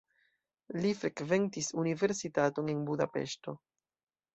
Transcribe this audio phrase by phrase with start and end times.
[0.85, 3.61] Li frekventis universitaton en Budapeŝto.